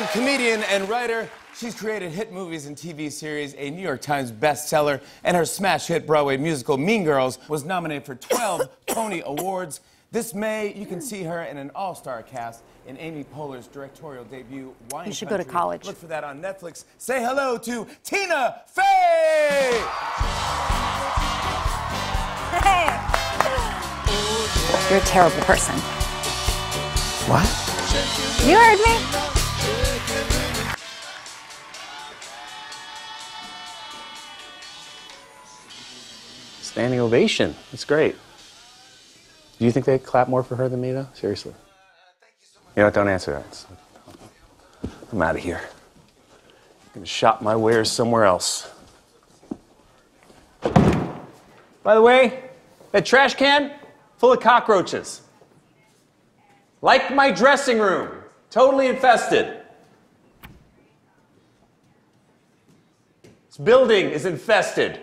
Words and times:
and 0.00 0.08
comedian 0.10 0.62
and 0.64 0.88
writer. 0.88 1.28
She's 1.54 1.74
created 1.74 2.10
hit 2.10 2.32
movies 2.32 2.64
and 2.64 2.74
TV 2.74 3.12
series, 3.12 3.54
a 3.58 3.70
New 3.70 3.82
York 3.82 4.00
Times 4.00 4.32
bestseller, 4.32 5.02
and 5.24 5.36
her 5.36 5.44
smash 5.44 5.88
hit 5.88 6.06
Broadway 6.06 6.38
musical 6.38 6.78
Mean 6.78 7.04
Girls 7.04 7.38
was 7.48 7.64
nominated 7.64 8.06
for 8.06 8.14
12 8.14 8.62
Tony 8.86 9.22
Awards. 9.26 9.80
This 10.10 10.32
May, 10.32 10.72
you 10.72 10.86
can 10.86 11.02
see 11.02 11.22
her 11.24 11.42
in 11.42 11.58
an 11.58 11.70
all-star 11.74 12.22
cast 12.22 12.62
in 12.86 12.96
Amy 12.96 13.24
Poehler's 13.24 13.66
directorial 13.66 14.24
debut, 14.24 14.74
Wine 14.90 15.06
You 15.06 15.12
should 15.12 15.28
go 15.28 15.36
to 15.36 15.44
college. 15.44 15.84
Look 15.84 15.98
for 15.98 16.06
that 16.06 16.24
on 16.24 16.40
Netflix. 16.40 16.84
Say 16.96 17.20
hello 17.22 17.58
to 17.58 17.86
Tina 18.02 18.62
Fey! 18.68 19.82
Hey. 22.62 22.86
You're 24.88 24.98
a 24.98 25.04
terrible 25.04 25.42
person. 25.42 25.74
What? 27.28 27.46
You 28.48 28.56
heard 28.56 28.78
me. 28.78 29.39
Standing 36.70 37.00
ovation. 37.00 37.56
It's 37.72 37.84
great. 37.84 38.14
Do 39.58 39.64
you 39.64 39.72
think 39.72 39.86
they'd 39.86 40.04
clap 40.04 40.28
more 40.28 40.44
for 40.44 40.54
her 40.54 40.68
than 40.68 40.80
me, 40.80 40.92
though? 40.92 41.08
Seriously. 41.14 41.52
You 42.76 42.82
know 42.82 42.84
what? 42.84 42.94
Don't 42.94 43.08
answer 43.08 43.32
that. 43.32 43.66
I'm 45.10 45.20
out 45.20 45.34
of 45.34 45.42
here. 45.42 45.60
I'm 45.64 46.90
gonna 46.94 47.06
shop 47.06 47.42
my 47.42 47.56
wares 47.56 47.90
somewhere 47.90 48.24
else. 48.24 48.70
By 50.62 51.96
the 51.96 52.02
way, 52.02 52.44
that 52.92 53.04
trash 53.04 53.34
can 53.34 53.72
full 54.18 54.32
of 54.32 54.38
cockroaches. 54.38 55.22
Like 56.82 57.12
my 57.12 57.32
dressing 57.32 57.80
room, 57.80 58.10
totally 58.48 58.86
infested. 58.86 59.60
This 63.48 63.58
building 63.58 64.10
is 64.10 64.24
infested. 64.24 65.00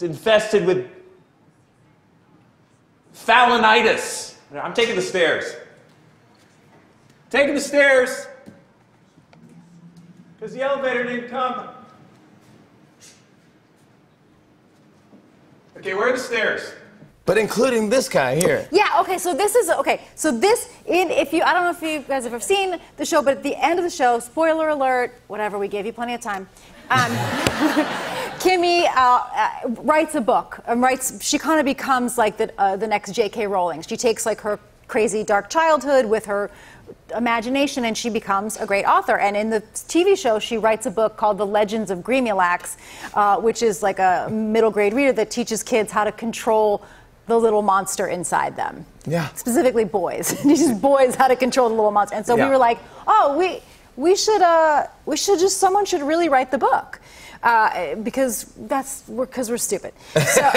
It's 0.00 0.16
infested 0.16 0.64
with 0.64 0.90
Fallonitis. 3.14 4.34
I'm 4.50 4.72
taking 4.72 4.96
the 4.96 5.02
stairs. 5.02 5.56
Taking 7.28 7.54
the 7.54 7.60
stairs. 7.60 8.26
Because 10.38 10.54
the 10.54 10.62
elevator 10.62 11.04
didn't 11.04 11.28
come. 11.28 11.68
Okay, 15.76 15.92
where 15.92 16.08
are 16.08 16.12
the 16.12 16.18
stairs? 16.18 16.72
But 17.26 17.36
including 17.36 17.90
this 17.90 18.08
guy 18.08 18.36
here. 18.36 18.66
Yeah, 18.72 19.02
okay, 19.02 19.18
so 19.18 19.34
this 19.34 19.54
is 19.54 19.68
okay. 19.68 20.00
So 20.14 20.32
this 20.32 20.72
in 20.86 21.10
if 21.10 21.34
you 21.34 21.42
I 21.42 21.52
don't 21.52 21.64
know 21.64 21.70
if 21.70 21.82
you 21.82 22.00
guys 22.08 22.24
have 22.24 22.32
ever 22.32 22.40
seen 22.40 22.80
the 22.96 23.04
show, 23.04 23.20
but 23.20 23.36
at 23.36 23.42
the 23.42 23.54
end 23.54 23.78
of 23.78 23.84
the 23.84 23.90
show, 23.90 24.18
spoiler 24.18 24.70
alert, 24.70 25.20
whatever, 25.26 25.58
we 25.58 25.68
gave 25.68 25.84
you 25.84 25.92
plenty 25.92 26.14
of 26.14 26.22
time. 26.22 26.48
Um, 26.88 27.12
Kimmy 28.40 28.84
uh, 28.86 28.90
uh, 28.96 29.68
writes 29.82 30.14
a 30.14 30.20
book. 30.20 30.60
And 30.66 30.80
writes. 30.82 31.22
She 31.22 31.38
kind 31.38 31.60
of 31.60 31.66
becomes 31.66 32.18
like 32.18 32.36
the 32.36 32.50
uh, 32.58 32.76
the 32.76 32.86
next 32.86 33.12
J.K. 33.12 33.46
Rowling. 33.46 33.82
She 33.82 33.96
takes 33.96 34.24
like 34.26 34.40
her 34.40 34.58
crazy 34.88 35.22
dark 35.22 35.48
childhood 35.50 36.04
with 36.06 36.26
her 36.26 36.50
imagination 37.16 37.84
and 37.84 37.96
she 37.96 38.10
becomes 38.10 38.56
a 38.56 38.66
great 38.66 38.84
author 38.84 39.16
and 39.18 39.36
in 39.36 39.48
the 39.48 39.60
tv 39.74 40.18
show 40.18 40.40
she 40.40 40.58
writes 40.58 40.86
a 40.86 40.90
book 40.90 41.16
called 41.16 41.38
the 41.38 41.46
legends 41.46 41.88
of 41.92 42.00
Gremulax, 42.00 42.76
uh, 43.14 43.36
which 43.40 43.62
is 43.62 43.80
like 43.84 44.00
a 44.00 44.28
middle 44.28 44.72
grade 44.72 44.92
reader 44.92 45.12
that 45.12 45.30
teaches 45.30 45.62
kids 45.62 45.92
how 45.92 46.02
to 46.02 46.10
control 46.10 46.82
the 47.28 47.38
little 47.38 47.62
monster 47.62 48.08
inside 48.08 48.56
them 48.56 48.84
Yeah. 49.06 49.28
specifically 49.34 49.84
boys 49.84 50.34
teaches 50.42 50.72
boys 50.72 51.14
how 51.14 51.28
to 51.28 51.36
control 51.36 51.68
the 51.68 51.76
little 51.76 51.92
monster 51.92 52.16
and 52.16 52.26
so 52.26 52.36
Yeah. 52.36 52.46
we 52.46 52.50
were 52.50 52.58
like 52.58 52.78
oh 53.06 53.36
we 53.38 53.62
we 53.96 54.16
should 54.16 54.42
uh 54.42 54.86
we 55.06 55.16
should 55.16 55.38
just 55.38 55.58
someone 55.58 55.84
should 55.84 56.02
really 56.02 56.28
write 56.28 56.50
the 56.50 56.58
book 56.58 56.99
uh, 57.42 57.94
because 57.96 58.44
that's 58.66 59.04
we're 59.08 59.26
because 59.26 59.50
we're 59.50 59.56
stupid. 59.56 59.92
So, 60.14 60.42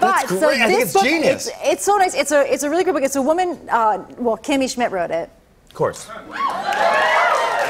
but 0.00 0.28
think 0.68 0.82
it's 0.82 0.92
book. 0.92 1.02
It's, 1.04 1.50
it's 1.64 1.84
so 1.84 1.96
nice. 1.96 2.14
It's 2.14 2.32
a 2.32 2.52
it's 2.52 2.62
a 2.62 2.70
really 2.70 2.84
good 2.84 2.94
book. 2.94 3.02
It's 3.02 3.16
a 3.16 3.22
woman. 3.22 3.58
Uh, 3.68 4.04
well, 4.18 4.36
Kimmy 4.36 4.72
Schmidt 4.72 4.90
wrote 4.92 5.10
it. 5.10 5.30
Of 5.68 5.74
course. 5.74 6.06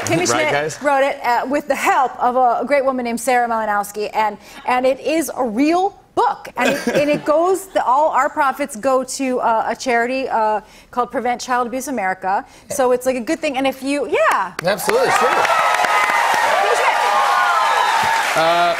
Kimmy 0.03 0.17
Right, 0.17 0.27
Schmidt 0.27 0.51
guys? 0.51 0.81
wrote 0.83 1.03
it 1.03 1.15
uh, 1.23 1.45
with 1.49 1.67
the 1.67 1.75
help 1.75 2.11
of 2.21 2.35
a, 2.35 2.59
a 2.61 2.65
great 2.65 2.83
woman 2.83 3.05
named 3.05 3.19
Sarah 3.21 3.47
Malinowski, 3.47 4.09
and 4.13 4.37
and 4.65 4.85
it 4.85 4.99
is 4.99 5.31
a 5.35 5.43
real 5.43 5.97
book, 6.15 6.49
and 6.57 6.69
it, 6.69 6.87
and 6.89 7.09
it 7.09 7.25
goes. 7.25 7.67
The, 7.67 7.83
all 7.83 8.09
our 8.09 8.29
profits 8.29 8.75
go 8.75 9.03
to 9.03 9.39
uh, 9.39 9.65
a 9.69 9.75
charity 9.75 10.27
uh, 10.27 10.61
called 10.91 11.11
Prevent 11.11 11.39
Child 11.41 11.67
Abuse 11.67 11.87
America. 11.87 12.45
So 12.69 12.91
it's 12.91 13.05
like 13.05 13.15
a 13.15 13.21
good 13.21 13.39
thing. 13.39 13.57
And 13.57 13.65
if 13.65 13.81
you, 13.81 14.07
yeah, 14.09 14.53
Absolutely, 14.63 15.09
sure. 15.11 15.29
Schmidt. 18.33 18.77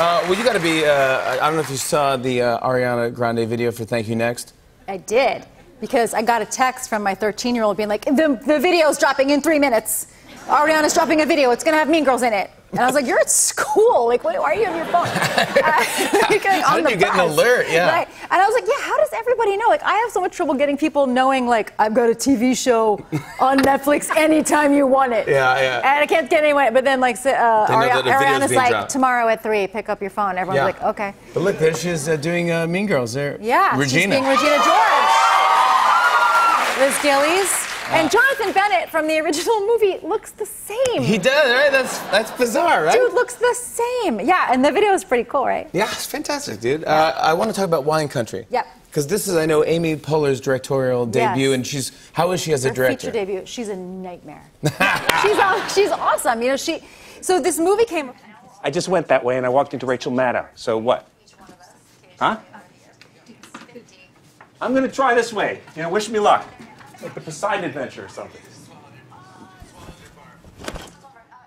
Uh, 0.00 0.20
well, 0.26 0.34
you 0.34 0.44
got 0.44 0.54
to 0.54 0.60
be. 0.60 0.84
Uh, 0.84 1.38
I 1.40 1.46
don't 1.46 1.54
know 1.54 1.60
if 1.60 1.70
you 1.70 1.76
saw 1.76 2.16
the 2.16 2.42
uh, 2.42 2.66
Ariana 2.68 3.14
Grande 3.14 3.46
video 3.48 3.70
for 3.70 3.84
"Thank 3.84 4.08
You 4.08 4.16
Next." 4.16 4.54
I 4.88 4.96
did 4.96 5.46
because 5.82 6.14
I 6.14 6.22
got 6.22 6.40
a 6.40 6.46
text 6.46 6.88
from 6.88 7.02
my 7.02 7.14
13 7.14 7.54
year 7.54 7.64
old 7.64 7.76
being 7.76 7.88
like, 7.88 8.04
the, 8.04 8.40
the 8.46 8.58
video's 8.60 8.98
dropping 8.98 9.30
in 9.30 9.40
three 9.42 9.58
minutes. 9.58 10.06
Ariana's 10.46 10.94
dropping 10.94 11.20
a 11.22 11.26
video. 11.26 11.50
It's 11.50 11.64
going 11.64 11.74
to 11.74 11.78
have 11.78 11.88
Mean 11.90 12.04
Girls 12.04 12.22
in 12.22 12.32
it. 12.32 12.50
And 12.70 12.80
I 12.80 12.86
was 12.86 12.94
like, 12.94 13.04
you're 13.06 13.18
at 13.18 13.30
school. 13.30 14.06
Like, 14.06 14.24
what, 14.24 14.38
why 14.38 14.52
are 14.52 14.54
you 14.54 14.66
on 14.66 14.76
your 14.76 14.86
phone? 14.86 15.06
Uh, 15.62 16.26
like, 16.30 16.42
How 16.44 16.76
on 16.76 16.76
did 16.78 16.86
the 16.86 16.90
you 16.92 16.96
get 16.96 17.14
an 17.14 17.20
alert? 17.20 17.66
Yeah. 17.68 17.90
Right. 17.90 18.08
And 18.30 18.40
I 18.40 18.46
was 18.46 18.54
like, 18.54 18.64
yeah, 18.66 18.80
how 18.80 18.96
everybody 19.22 19.56
know? 19.56 19.68
Like, 19.68 19.82
I 19.84 19.94
have 20.02 20.10
so 20.10 20.20
much 20.20 20.32
trouble 20.36 20.54
getting 20.54 20.76
people 20.76 21.06
knowing, 21.06 21.46
like, 21.46 21.72
I've 21.78 21.94
got 21.94 22.10
a 22.10 22.14
TV 22.14 22.56
show 22.56 22.98
on 23.40 23.58
Netflix 23.60 24.10
anytime 24.16 24.72
you 24.74 24.86
want 24.86 25.12
it. 25.12 25.28
Yeah, 25.28 25.60
yeah. 25.60 25.76
And 25.78 26.02
I 26.02 26.06
can't 26.06 26.28
get 26.28 26.42
anyone. 26.42 26.72
But 26.74 26.84
then, 26.84 26.98
like, 27.00 27.16
so, 27.16 27.30
uh, 27.30 27.66
They 27.66 27.74
know 27.74 28.02
that 28.02 28.06
Ari- 28.06 28.10
a 28.10 28.38
Ariana's 28.38 28.52
like, 28.52 28.70
dropped. 28.70 28.90
tomorrow 28.90 29.28
at 29.28 29.42
3, 29.42 29.66
pick 29.68 29.88
up 29.88 30.00
your 30.00 30.10
phone. 30.10 30.36
Everyone's 30.38 30.56
Yeah. 30.58 30.64
like, 30.64 30.82
okay. 30.82 31.14
But 31.34 31.40
look, 31.44 31.58
there 31.58 31.72
she's 31.74 32.08
uh, 32.08 32.16
doing 32.16 32.50
uh, 32.50 32.66
Mean 32.66 32.86
Girls. 32.86 33.12
There. 33.12 33.38
Yeah, 33.40 33.76
Regina. 33.78 34.16
she's 34.16 34.20
being 34.20 34.24
Regina 34.26 34.58
George. 34.64 35.10
Liz 36.80 36.98
Gillies. 37.02 37.71
And 37.92 38.10
Jonathan 38.10 38.52
Bennett 38.52 38.88
from 38.88 39.06
the 39.06 39.18
original 39.20 39.60
movie 39.66 39.98
looks 40.02 40.30
the 40.32 40.46
same. 40.46 41.02
He 41.02 41.18
does, 41.18 41.50
right? 41.50 41.70
That's 41.70 41.98
that's 42.10 42.30
bizarre, 42.32 42.84
right? 42.84 42.94
Dude 42.94 43.12
looks 43.12 43.34
the 43.34 43.54
same. 43.54 44.18
Yeah, 44.20 44.48
and 44.50 44.64
the 44.64 44.72
video 44.72 44.92
is 44.92 45.04
pretty 45.04 45.24
cool, 45.24 45.44
right? 45.46 45.68
Yeah, 45.72 45.84
it's 45.92 46.06
fantastic, 46.06 46.60
dude. 46.60 46.84
Uh, 46.84 47.14
I 47.18 47.34
want 47.34 47.50
to 47.50 47.56
talk 47.56 47.66
about 47.66 47.84
Wine 47.84 48.08
Country. 48.08 48.46
Yep. 48.50 48.66
Because 48.86 49.06
this 49.06 49.26
is, 49.26 49.36
I 49.36 49.46
know, 49.46 49.64
Amy 49.64 49.96
Poehler's 49.96 50.38
directorial 50.40 51.06
debut, 51.06 51.48
Yes. 51.48 51.54
and 51.54 51.66
she's 51.66 51.92
how 52.12 52.32
is 52.32 52.40
she 52.42 52.52
as 52.52 52.64
a 52.64 52.68
Her 52.68 52.74
director? 52.74 53.06
feature 53.06 53.12
debut. 53.12 53.42
She's 53.46 53.68
a 53.68 53.76
nightmare. 53.76 54.42
she's 54.62 54.72
aw- 55.38 55.70
she's 55.74 55.90
awesome. 55.90 56.42
You 56.42 56.48
know, 56.48 56.56
she. 56.56 56.80
So 57.20 57.40
this 57.40 57.58
movie 57.58 57.84
came. 57.84 58.12
I 58.64 58.70
just 58.70 58.88
went 58.88 59.08
that 59.08 59.24
way 59.24 59.36
and 59.36 59.44
I 59.44 59.48
walked 59.48 59.74
into 59.74 59.86
Rachel 59.86 60.12
Maddow. 60.12 60.46
So 60.54 60.78
what? 60.78 61.08
Huh? 62.18 62.36
I'm 64.60 64.74
gonna 64.74 64.88
try 64.88 65.14
this 65.14 65.32
way. 65.32 65.60
You 65.74 65.82
know, 65.82 65.88
wish 65.90 66.08
me 66.08 66.18
luck. 66.20 66.46
Like 67.02 67.14
the 67.14 67.20
Poseidon 67.20 67.64
Adventure 67.64 68.04
or 68.04 68.08
something. 68.08 68.40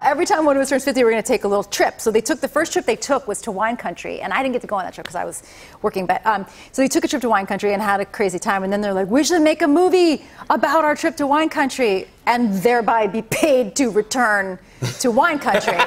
Every 0.02 0.28
time 0.28 0.46
one 0.46 0.56
of 0.56 0.62
us 0.62 0.70
turns 0.70 0.86
50, 0.86 1.04
we're 1.04 1.10
going 1.10 1.24
to 1.24 1.28
take 1.28 1.46
a 1.46 1.48
little 1.48 1.64
trip. 1.64 2.00
So 2.00 2.12
they 2.12 2.22
took 2.22 2.40
the 2.40 2.48
first 2.48 2.74
trip 2.74 2.86
they 2.86 2.96
took 2.96 3.28
was 3.28 3.42
to 3.42 3.52
wine 3.52 3.76
country, 3.76 4.22
and 4.22 4.32
I 4.32 4.44
didn't 4.44 4.54
get 4.54 4.62
to 4.62 4.68
go 4.68 4.76
on 4.76 4.86
that 4.86 4.94
trip 4.94 5.06
because 5.06 5.16
I 5.16 5.26
was 5.26 5.42
working. 5.82 6.06
But 6.06 6.24
um, 6.28 6.46
so 6.72 6.84
they 6.84 6.88
took 6.88 7.04
a 7.06 7.08
trip 7.08 7.24
to 7.24 7.30
wine 7.30 7.48
country 7.48 7.74
and 7.74 7.82
had 7.82 8.02
a 8.02 8.06
crazy 8.06 8.38
time. 8.38 8.64
And 8.64 8.72
then 8.72 8.82
they're 8.82 8.94
like, 8.94 9.10
"We 9.10 9.24
should 9.24 9.42
make 9.42 9.64
a 9.64 9.68
movie 9.68 10.24
about 10.52 10.84
our 10.84 10.96
trip 10.96 11.18
to 11.18 11.26
wine 11.26 11.50
country, 11.50 12.08
and 12.28 12.54
thereby 12.56 13.08
be 13.08 13.22
paid 13.22 13.76
to 13.78 13.90
return 13.90 14.60
to 15.00 15.12
wine 15.12 15.40
country." 15.40 15.76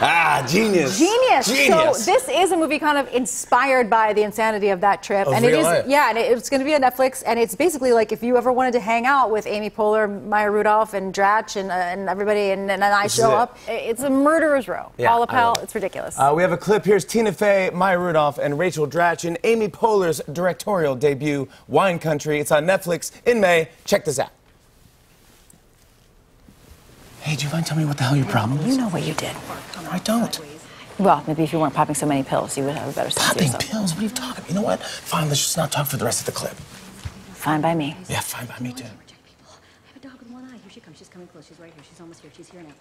ah, 0.00 0.44
genius. 0.48 0.98
Genius. 0.98 1.46
Genius. 1.48 2.04
So 2.04 2.10
this 2.10 2.28
is 2.28 2.52
a 2.52 2.56
movie 2.56 2.78
kind 2.78 2.98
of 2.98 3.12
inspired 3.12 3.90
by 3.90 4.12
the 4.12 4.22
insanity 4.22 4.68
of 4.68 4.80
that 4.80 5.02
trip, 5.02 5.26
Of 5.26 5.34
and 5.34 5.44
it 5.44 5.54
is 5.54 5.64
life. 5.64 5.84
yeah, 5.86 6.08
and 6.10 6.18
it's 6.18 6.48
going 6.48 6.60
to 6.60 6.64
be 6.64 6.74
on 6.74 6.80
Netflix, 6.82 7.22
and 7.26 7.38
it's 7.38 7.54
basically 7.54 7.92
like 7.92 8.12
if 8.12 8.22
you 8.22 8.36
ever 8.36 8.52
wanted 8.52 8.72
to 8.72 8.80
hang 8.80 9.06
out 9.06 9.30
with 9.30 9.46
Amy 9.46 9.70
Poehler, 9.70 10.08
Maya 10.26 10.50
Rudolph, 10.50 10.94
and 10.94 11.12
Dratch, 11.14 11.56
and, 11.56 11.70
uh, 11.70 11.74
and 11.74 12.08
everybody, 12.08 12.50
and, 12.50 12.70
and 12.70 12.82
I 12.84 13.04
This 13.04 13.16
show 13.16 13.30
it. 13.30 13.36
up. 13.36 13.58
It's 13.68 14.02
a 14.02 14.10
murderer's 14.10 14.68
row. 14.68 14.92
Yeah, 14.96 15.08
Paula 15.08 15.26
Pell, 15.26 15.54
it. 15.54 15.64
it's 15.64 15.74
ridiculous. 15.74 16.18
Uh, 16.18 16.32
we 16.34 16.42
have 16.42 16.52
a 16.52 16.56
clip. 16.56 16.84
Here's 16.84 17.04
Tina 17.04 17.32
Fey, 17.32 17.70
Maya 17.72 17.98
Rudolph, 17.98 18.38
and 18.38 18.58
Rachel 18.58 18.86
Dratch 18.86 19.24
in 19.24 19.36
Amy 19.44 19.68
Poehler's 19.68 20.20
directorial 20.32 20.94
debut, 20.94 21.48
Wine 21.66 21.98
Country. 21.98 22.38
It's 22.40 22.52
on 22.52 22.64
Netflix 22.64 23.10
in 23.26 23.40
May. 23.40 23.68
Check 23.84 24.04
this 24.04 24.18
out. 24.18 24.30
Hey, 27.28 27.36
do 27.36 27.44
you 27.44 27.52
mind 27.52 27.66
telling 27.66 27.84
me 27.84 27.86
what 27.86 27.98
the 27.98 28.04
hell 28.04 28.16
your 28.16 28.24
problem 28.24 28.58
is. 28.60 28.68
you 28.74 28.80
know 28.80 28.88
what 28.88 29.02
you 29.02 29.12
did. 29.12 29.34
No, 29.84 29.90
I 29.90 29.98
don't. 29.98 30.40
Well, 30.98 31.22
maybe 31.26 31.42
if 31.42 31.52
you 31.52 31.58
weren't 31.58 31.74
popping 31.74 31.94
so 31.94 32.06
many 32.06 32.22
pills, 32.22 32.56
you 32.56 32.64
would 32.64 32.74
have 32.74 32.88
a 32.88 32.92
better 32.94 33.10
sense 33.10 33.26
of 33.26 33.32
Popping 33.34 33.52
yourself. 33.52 33.70
pills? 33.70 33.92
What 33.92 34.00
are 34.00 34.04
you 34.04 34.08
talking? 34.08 34.44
You 34.48 34.54
know 34.54 34.62
what? 34.62 34.82
Fine, 34.82 35.28
let's 35.28 35.40
just 35.42 35.54
not 35.58 35.70
talk 35.70 35.88
for 35.88 35.98
the 35.98 36.06
rest 36.06 36.20
of 36.20 36.24
the 36.26 36.32
clip. 36.32 36.54
Fine 36.54 37.60
by 37.60 37.74
me. 37.74 37.94
Yeah, 38.08 38.20
fine 38.20 38.46
by 38.46 38.58
me 38.60 38.72
too. 38.72 38.84
I 38.84 38.88
have 38.88 39.96
a 39.96 40.00
dog 40.00 40.18
with 40.20 40.30
one 40.30 40.46
eye. 40.46 40.56
Here 40.56 40.70
she 40.70 40.80
comes. 40.80 40.96
She's 40.96 41.08
coming 41.08 41.28
close. 41.28 41.46
She's 41.46 41.60
right 41.60 41.70
here. 41.70 41.84
She's 41.86 42.00
almost 42.00 42.22
here. 42.22 42.30
She's 42.34 42.48
here 42.48 42.62
now. 42.62 42.72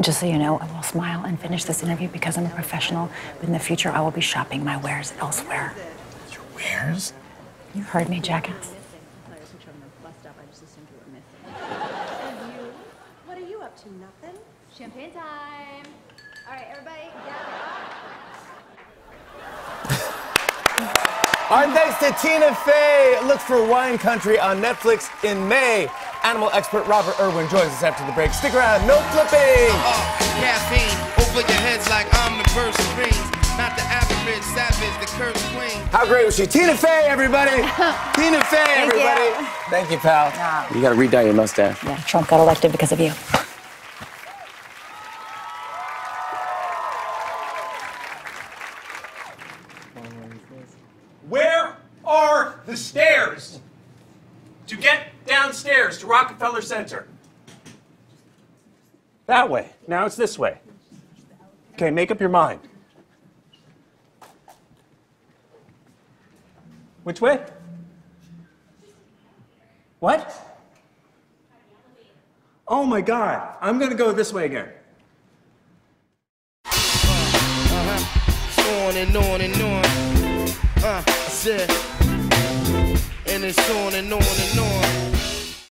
Just 0.00 0.20
so 0.20 0.24
you 0.26 0.38
know, 0.38 0.56
I 0.58 0.64
will 0.74 0.82
smile 0.82 1.22
and 1.26 1.38
finish 1.38 1.64
this 1.64 1.82
interview 1.82 2.08
because 2.08 2.38
I'm 2.38 2.46
a 2.46 2.48
professional. 2.48 3.10
But 3.40 3.46
in 3.46 3.52
the 3.52 3.58
future, 3.58 3.90
I 3.90 4.00
will 4.00 4.10
be 4.10 4.22
shopping 4.22 4.64
my 4.64 4.78
wares 4.78 5.12
elsewhere. 5.20 5.74
Your 6.32 6.40
wares? 6.56 7.12
You 7.74 7.82
heard 7.82 8.08
me, 8.08 8.20
jackass. 8.20 8.72
I 9.28 9.38
was 9.38 9.52
in 9.52 9.58
trouble. 9.58 9.80
Bus 10.02 10.14
stop. 10.22 10.34
I 10.40 10.46
just 10.50 10.62
assumed 10.64 10.86
you 10.90 10.96
were 10.98 11.12
missing. 11.12 11.60
And 12.24 12.54
you? 12.54 12.72
What 13.26 13.38
are 13.38 13.48
you 13.48 13.60
up 13.60 13.76
to? 13.82 13.88
Nothing? 13.92 14.40
Champagne 14.76 15.12
time. 15.12 15.86
All 16.48 16.54
right, 16.56 16.66
everybody, 16.68 17.06
gather 17.22 17.54
up. 17.62 17.94
Our 21.48 21.70
thanks 21.72 21.98
to 22.02 22.10
Tina 22.20 22.52
Fey. 22.66 23.20
Look 23.24 23.38
for 23.38 23.64
Wine 23.64 23.98
Country 23.98 24.36
on 24.40 24.60
Netflix 24.60 25.06
in 25.22 25.46
May. 25.46 25.86
Animal 26.24 26.50
expert 26.52 26.88
Robert 26.88 27.14
Irwin 27.20 27.48
joins 27.50 27.70
us 27.70 27.84
after 27.84 28.04
the 28.04 28.10
break. 28.12 28.32
Stick 28.32 28.52
around, 28.54 28.84
no 28.84 28.98
flipping. 29.14 29.70
Uh, 29.70 30.16
caffeine 30.42 30.98
over 31.22 31.46
your 31.46 31.60
heads 31.62 31.88
like 31.88 32.08
I'm 32.26 32.36
the 32.42 32.48
first 32.50 32.76
rings. 32.98 33.14
Not 33.56 33.76
the 33.76 33.86
average 33.86 34.42
savage, 34.42 34.98
the 34.98 35.06
cursed 35.14 35.44
queen. 35.54 35.86
How 35.92 36.04
great 36.04 36.26
was 36.26 36.34
she? 36.34 36.46
Tina 36.46 36.76
Fey, 36.76 37.04
everybody. 37.06 37.50
Tina 38.18 38.42
Fey, 38.46 38.74
everybody. 38.74 39.22
you. 39.22 39.46
Thank 39.70 39.92
you, 39.92 39.98
pal. 39.98 40.32
You 40.74 40.82
gotta 40.82 40.96
re-dye 40.96 41.22
your 41.22 41.34
mustache. 41.34 41.84
Yeah, 41.84 41.96
Trump 41.98 42.26
got 42.26 42.40
elected 42.40 42.72
because 42.72 42.90
of 42.90 42.98
you. 42.98 43.12
Where 51.28 51.76
are 52.04 52.60
the 52.66 52.76
stairs 52.76 53.60
to 54.66 54.76
get 54.76 55.08
downstairs 55.26 55.98
to 55.98 56.06
Rockefeller 56.06 56.60
Center? 56.62 57.06
That 59.26 59.48
way. 59.48 59.70
Now 59.88 60.04
it's 60.04 60.16
this 60.16 60.38
way. 60.38 60.58
Okay, 61.74 61.90
make 61.90 62.10
up 62.10 62.20
your 62.20 62.28
mind. 62.28 62.60
Which 67.04 67.20
way? 67.20 67.44
What? 70.00 70.32
Oh 72.68 72.84
my 72.84 73.00
God. 73.00 73.56
I'm 73.60 73.78
to 73.80 73.96
go 73.96 74.12
this 74.12 74.32
way 74.32 74.46
again. 74.46 74.68
Uh-huh. 76.66 78.00
On 78.88 78.96
and 78.96 79.16
on 79.16 79.40
and 79.40 79.62
on. 79.62 80.13
Uh, 80.86 81.00
said, 81.30 81.70
and 83.26 83.42
it's 83.42 83.70
on 83.70 83.94
and 83.94 84.12
on 84.12 84.20
and 84.20 84.58
on. 84.58 85.43